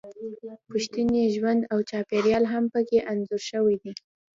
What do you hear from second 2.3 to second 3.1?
هم پکې